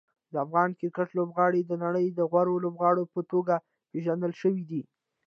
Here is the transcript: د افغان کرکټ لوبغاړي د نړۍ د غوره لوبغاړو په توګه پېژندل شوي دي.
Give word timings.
د 0.31 0.33
افغان 0.45 0.69
کرکټ 0.79 1.09
لوبغاړي 1.17 1.61
د 1.65 1.71
نړۍ 1.83 2.07
د 2.11 2.19
غوره 2.31 2.53
لوبغاړو 2.65 3.03
په 3.13 3.19
توګه 3.31 3.53
پېژندل 3.91 4.31
شوي 4.41 4.63
دي. 4.71 4.81